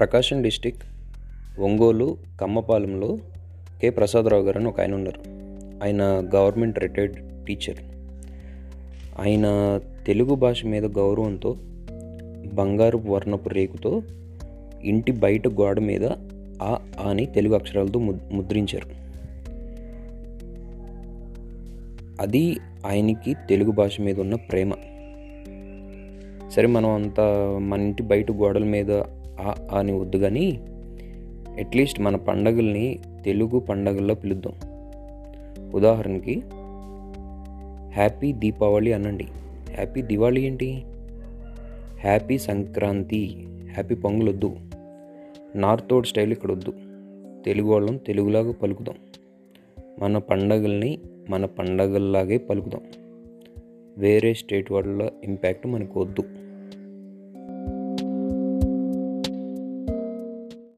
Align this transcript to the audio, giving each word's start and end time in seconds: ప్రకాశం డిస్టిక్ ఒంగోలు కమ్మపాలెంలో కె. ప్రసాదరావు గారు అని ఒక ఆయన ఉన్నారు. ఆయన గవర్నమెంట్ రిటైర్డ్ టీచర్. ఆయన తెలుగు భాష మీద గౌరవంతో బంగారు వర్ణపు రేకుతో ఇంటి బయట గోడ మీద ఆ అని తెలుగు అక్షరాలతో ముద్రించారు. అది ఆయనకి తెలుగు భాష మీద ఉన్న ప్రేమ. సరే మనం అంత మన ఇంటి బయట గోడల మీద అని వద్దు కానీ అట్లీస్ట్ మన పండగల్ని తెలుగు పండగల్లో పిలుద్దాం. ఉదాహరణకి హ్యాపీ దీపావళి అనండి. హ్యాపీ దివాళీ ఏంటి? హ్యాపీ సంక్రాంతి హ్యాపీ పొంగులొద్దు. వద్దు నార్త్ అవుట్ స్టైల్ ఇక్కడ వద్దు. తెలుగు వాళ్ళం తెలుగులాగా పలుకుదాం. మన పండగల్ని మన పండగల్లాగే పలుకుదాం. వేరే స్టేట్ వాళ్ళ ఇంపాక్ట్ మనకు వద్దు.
ప్రకాశం 0.00 0.42
డిస్టిక్ 0.42 0.76
ఒంగోలు 1.60 2.16
కమ్మపాలెంలో 2.40 3.18
కె. 3.80 3.90
ప్రసాదరావు 3.90 4.42
గారు 4.42 4.58
అని 4.58 4.68
ఒక 4.68 4.80
ఆయన 4.80 4.94
ఉన్నారు. 4.94 5.20
ఆయన 5.84 6.02
గవర్నమెంట్ 6.34 6.78
రిటైర్డ్ 6.78 7.44
టీచర్. 7.44 7.78
ఆయన 9.20 9.44
తెలుగు 10.06 10.34
భాష 10.34 10.66
మీద 10.66 10.84
గౌరవంతో 10.84 11.56
బంగారు 12.54 12.98
వర్ణపు 12.98 13.48
రేకుతో 13.48 14.02
ఇంటి 14.82 15.12
బయట 15.12 15.48
గోడ 15.48 15.78
మీద 15.78 16.04
ఆ 16.62 16.78
అని 17.06 17.26
తెలుగు 17.26 17.54
అక్షరాలతో 17.54 18.00
ముద్రించారు. 18.32 18.88
అది 22.20 22.56
ఆయనకి 22.86 23.34
తెలుగు 23.34 23.70
భాష 23.70 24.00
మీద 24.00 24.20
ఉన్న 24.20 24.34
ప్రేమ. 24.34 24.72
సరే 26.50 26.66
మనం 26.66 26.90
అంత 26.90 27.20
మన 27.60 27.80
ఇంటి 27.80 28.02
బయట 28.02 28.32
గోడల 28.32 28.64
మీద 28.64 29.02
అని 29.72 29.92
వద్దు 29.92 30.16
కానీ 30.16 30.60
అట్లీస్ట్ 31.58 32.00
మన 32.00 32.16
పండగల్ని 32.16 32.98
తెలుగు 33.24 33.58
పండగల్లో 33.58 34.14
పిలుద్దాం. 34.14 34.52
ఉదాహరణకి 35.74 36.42
హ్యాపీ 37.92 38.32
దీపావళి 38.32 38.92
అనండి. 38.92 39.24
హ్యాపీ 39.74 40.02
దివాళీ 40.02 40.42
ఏంటి? 40.42 40.84
హ్యాపీ 42.00 42.38
సంక్రాంతి 42.38 43.46
హ్యాపీ 43.72 43.94
పొంగులొద్దు. 43.94 44.46
వద్దు 44.46 44.78
నార్త్ 45.56 45.92
అవుట్ 45.92 46.06
స్టైల్ 46.06 46.32
ఇక్కడ 46.32 46.52
వద్దు. 46.52 46.72
తెలుగు 47.44 47.68
వాళ్ళం 47.68 47.96
తెలుగులాగా 47.96 48.52
పలుకుదాం. 48.52 48.94
మన 49.98 50.18
పండగల్ని 50.18 50.98
మన 51.30 51.44
పండగల్లాగే 51.44 52.38
పలుకుదాం. 52.38 52.80
వేరే 53.98 54.34
స్టేట్ 54.34 54.72
వాళ్ళ 54.72 55.10
ఇంపాక్ట్ 55.24 55.66
మనకు 55.66 56.00
వద్దు. 56.00 56.22